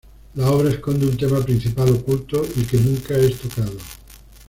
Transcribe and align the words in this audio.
La 0.33 0.49
obra 0.49 0.71
esconde 0.71 1.05
un 1.05 1.15
tema 1.15 1.39
principal 1.43 1.87
oculto 1.89 2.41
y 2.55 2.63
que 2.63 2.77
nunca 2.79 3.13
es 3.15 3.39
tocado. 3.39 3.77